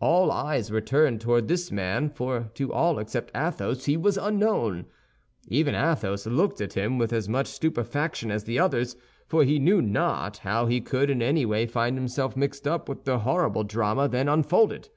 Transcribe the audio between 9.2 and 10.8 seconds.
for he knew not how he